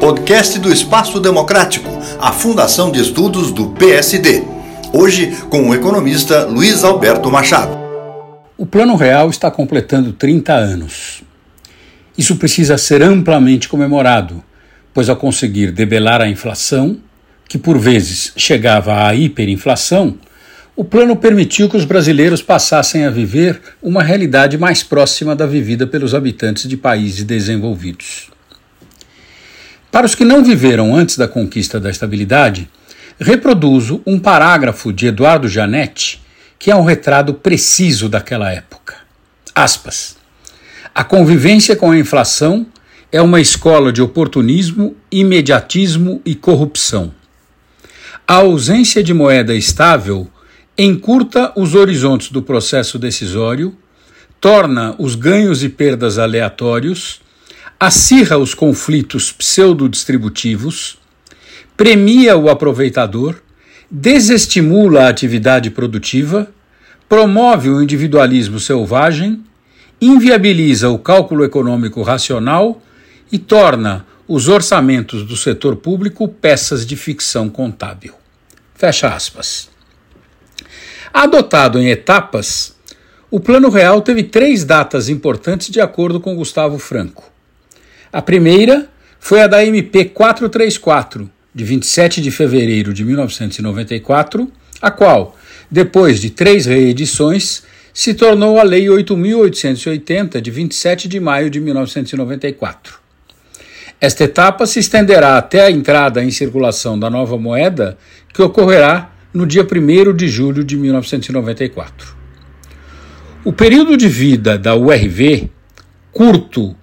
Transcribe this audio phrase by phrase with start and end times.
[0.00, 1.90] Podcast do Espaço Democrático,
[2.20, 4.44] a Fundação de Estudos do PSD.
[4.92, 7.76] Hoje com o economista Luiz Alberto Machado.
[8.56, 11.22] O Plano Real está completando 30 anos.
[12.16, 14.42] Isso precisa ser amplamente comemorado,
[14.94, 16.98] pois ao conseguir debelar a inflação,
[17.48, 20.16] que por vezes chegava à hiperinflação,
[20.78, 25.88] o plano permitiu que os brasileiros passassem a viver uma realidade mais próxima da vivida
[25.88, 28.30] pelos habitantes de países desenvolvidos.
[29.90, 32.70] Para os que não viveram antes da conquista da estabilidade,
[33.18, 36.22] reproduzo um parágrafo de Eduardo Janetti,
[36.60, 38.94] que é um retrato preciso daquela época.
[39.52, 40.16] Aspas.
[40.94, 42.64] A convivência com a inflação
[43.10, 47.12] é uma escola de oportunismo, imediatismo e corrupção.
[48.24, 50.30] A ausência de moeda estável
[50.78, 53.76] encurta os horizontes do processo decisório,
[54.40, 57.20] torna os ganhos e perdas aleatórios,
[57.80, 60.96] acirra os conflitos pseudodistributivos,
[61.76, 63.42] premia o aproveitador,
[63.90, 66.48] desestimula a atividade produtiva,
[67.08, 69.42] promove o individualismo selvagem,
[70.00, 72.80] inviabiliza o cálculo econômico racional
[73.32, 78.14] e torna os orçamentos do setor público peças de ficção contábil.
[78.74, 79.68] Fecha aspas.
[81.20, 82.76] Adotado em etapas,
[83.28, 87.28] o Plano Real teve três datas importantes de acordo com Gustavo Franco.
[88.12, 88.88] A primeira
[89.18, 94.48] foi a da MP 434, de 27 de fevereiro de 1994,
[94.80, 95.36] a qual,
[95.68, 103.00] depois de três reedições, se tornou a Lei 8.880, de 27 de maio de 1994.
[104.00, 107.98] Esta etapa se estenderá até a entrada em circulação da nova moeda,
[108.32, 112.16] que ocorrerá no dia 1 de julho de 1994.
[113.44, 115.50] O período de vida da URV,
[116.12, 116.76] curto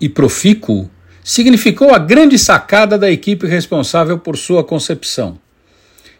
[0.00, 0.90] e profícuo,
[1.22, 5.38] significou a grande sacada da equipe responsável por sua concepção: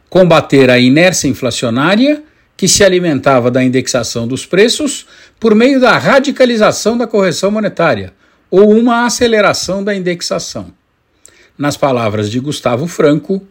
[0.09, 2.23] combater a inércia inflacionária
[2.57, 5.07] que se alimentava da indexação dos preços
[5.41, 8.13] por meio da radicalização da correção monetária
[8.51, 10.73] ou uma aceleração da indexação.
[11.58, 13.47] Nas palavras de Gustavo Franco,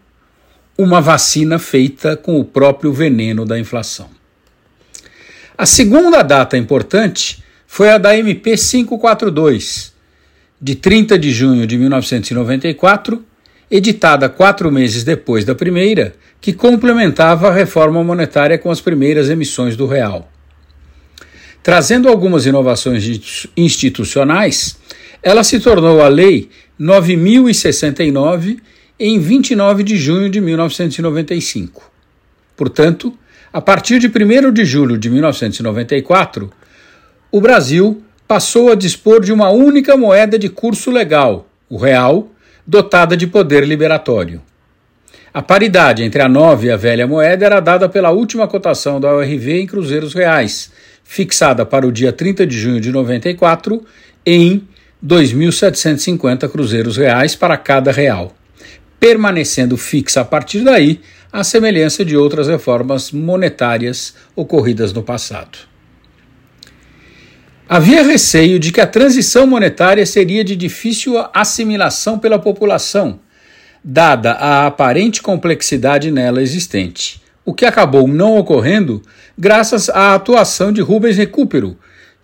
[0.81, 4.09] uma vacina feita com o próprio veneno da inflação.
[5.55, 9.93] A segunda data importante foi a da MP 542,
[10.59, 13.23] de 30 de junho de 1994,
[13.69, 19.77] editada quatro meses depois da primeira, que complementava a reforma monetária com as primeiras emissões
[19.77, 20.31] do real.
[21.61, 23.03] Trazendo algumas inovações
[23.55, 24.77] institucionais,
[25.21, 28.57] ela se tornou a Lei 9069
[29.03, 31.91] em 29 de junho de 1995.
[32.55, 33.11] Portanto,
[33.51, 36.51] a partir de 1 de julho de 1994,
[37.31, 42.29] o Brasil passou a dispor de uma única moeda de curso legal, o real,
[42.65, 44.39] dotada de poder liberatório.
[45.33, 49.15] A paridade entre a nova e a velha moeda era dada pela última cotação da
[49.15, 50.71] URV em cruzeiros reais,
[51.03, 53.83] fixada para o dia 30 de junho de 94
[54.23, 54.61] em
[55.03, 58.35] 2.750 cruzeiros reais para cada real
[59.01, 61.01] permanecendo fixa a partir daí,
[61.33, 65.57] à semelhança de outras reformas monetárias ocorridas no passado.
[67.67, 73.19] Havia receio de que a transição monetária seria de difícil assimilação pela população,
[73.83, 79.01] dada a aparente complexidade nela existente, o que acabou não ocorrendo
[79.35, 81.75] graças à atuação de Rubens Recupero,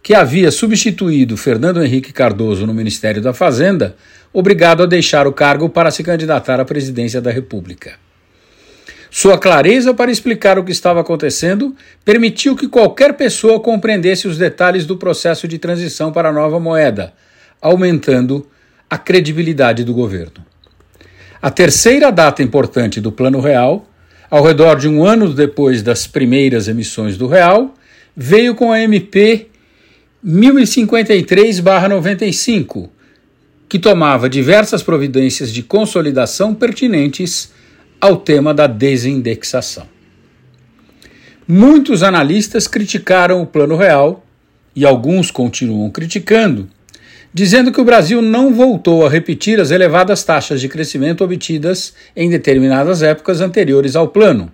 [0.07, 3.97] que havia substituído Fernando Henrique Cardoso no Ministério da Fazenda
[4.31, 7.95] obrigado a deixar o cargo para se candidatar à presidência da República.
[9.11, 11.75] Sua clareza para explicar o que estava acontecendo
[12.05, 17.11] permitiu que qualquer pessoa compreendesse os detalhes do processo de transição para a nova moeda,
[17.61, 18.47] aumentando
[18.89, 20.45] a credibilidade do governo.
[21.41, 23.85] A terceira data importante do Plano Real,
[24.31, 27.73] ao redor de um ano depois das primeiras emissões do Real,
[28.15, 29.49] veio com a MP
[30.25, 32.89] 1053-95,
[33.69, 37.51] que tomava diversas providências de consolidação pertinentes
[37.99, 39.87] ao tema da desindexação.
[41.47, 44.23] Muitos analistas criticaram o Plano Real
[44.75, 46.69] e alguns continuam criticando,
[47.33, 52.29] dizendo que o Brasil não voltou a repetir as elevadas taxas de crescimento obtidas em
[52.29, 54.51] determinadas épocas anteriores ao plano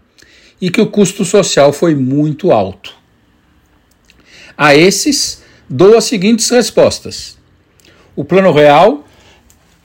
[0.62, 2.96] e que o custo social foi muito alto.
[4.58, 5.43] A esses,
[5.76, 7.36] dou as seguintes respostas.
[8.16, 9.08] O Plano Real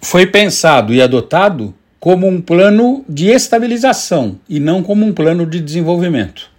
[0.03, 5.59] foi pensado e adotado como um plano de estabilização e não como um plano de
[5.59, 6.51] desenvolvimento.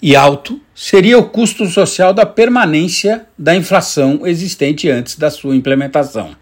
[0.00, 6.36] E alto seria o custo social da permanência da inflação existente antes da sua implementação.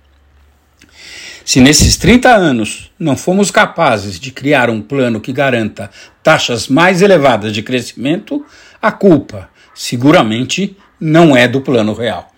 [1.43, 5.91] Se nesses 30 anos não fomos capazes de criar um plano que garanta
[6.23, 8.45] taxas mais elevadas de crescimento,
[8.81, 12.29] a culpa seguramente não é do plano real.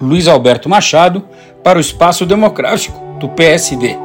[0.00, 1.24] Luiz Alberto Machado,
[1.62, 3.96] para o Espaço Democrático do PSD.